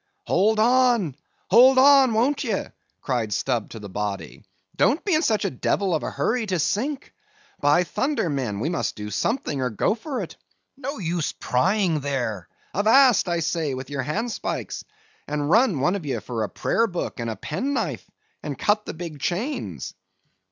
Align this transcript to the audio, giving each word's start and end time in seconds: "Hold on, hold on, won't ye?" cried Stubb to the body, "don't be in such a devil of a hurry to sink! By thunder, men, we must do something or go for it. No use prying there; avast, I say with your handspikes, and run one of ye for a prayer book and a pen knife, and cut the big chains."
"Hold 0.25 0.59
on, 0.59 1.15
hold 1.51 1.77
on, 1.77 2.15
won't 2.15 2.43
ye?" 2.43 2.63
cried 3.01 3.31
Stubb 3.31 3.69
to 3.69 3.79
the 3.79 3.87
body, 3.87 4.43
"don't 4.75 5.05
be 5.05 5.13
in 5.13 5.21
such 5.21 5.45
a 5.45 5.51
devil 5.51 5.93
of 5.93 6.01
a 6.01 6.09
hurry 6.09 6.47
to 6.47 6.57
sink! 6.57 7.13
By 7.59 7.83
thunder, 7.83 8.27
men, 8.27 8.59
we 8.59 8.67
must 8.67 8.95
do 8.95 9.11
something 9.11 9.61
or 9.61 9.69
go 9.69 9.93
for 9.93 10.23
it. 10.23 10.37
No 10.75 10.97
use 10.97 11.33
prying 11.33 11.99
there; 11.99 12.47
avast, 12.73 13.29
I 13.29 13.41
say 13.41 13.75
with 13.75 13.91
your 13.91 14.01
handspikes, 14.01 14.83
and 15.27 15.51
run 15.51 15.79
one 15.79 15.95
of 15.95 16.03
ye 16.03 16.17
for 16.17 16.41
a 16.41 16.49
prayer 16.49 16.87
book 16.87 17.19
and 17.19 17.29
a 17.29 17.35
pen 17.35 17.73
knife, 17.73 18.09
and 18.41 18.57
cut 18.57 18.87
the 18.87 18.95
big 18.95 19.19
chains." 19.19 19.93